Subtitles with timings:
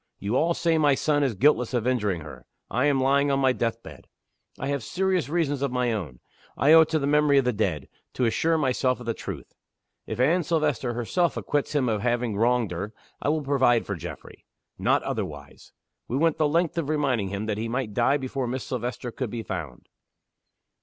[0.17, 2.47] You all say my son is guiltless of injuring her.
[2.71, 4.07] I am lying on my death bed.
[4.57, 6.21] I have serious reasons of my own
[6.57, 9.53] I owe it to the memory of the dead to assure myself of the truth.
[10.07, 14.43] If Anne Silvester herself acquits him of having wronged her, I will provide for Geoffrey.
[14.79, 15.71] Not otherwise.'
[16.07, 19.29] We went the length of reminding him that he might die before Miss Silvester could
[19.29, 19.87] be found.